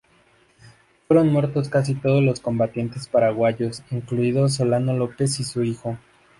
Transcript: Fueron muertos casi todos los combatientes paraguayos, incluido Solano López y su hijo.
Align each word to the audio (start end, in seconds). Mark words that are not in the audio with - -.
Fueron 1.07 1.27
muertos 1.31 1.69
casi 1.69 1.93
todos 1.93 2.23
los 2.23 2.39
combatientes 2.39 3.07
paraguayos, 3.07 3.83
incluido 3.91 4.49
Solano 4.49 4.95
López 4.97 5.39
y 5.39 5.43
su 5.43 5.63
hijo. 5.63 5.95